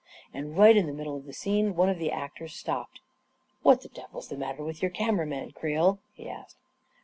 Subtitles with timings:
[0.33, 3.01] ••And right in the middle of the scene, one of the actors stopped."
[3.61, 6.57] What the devil's the matter with your camera man, Creel?" he asked.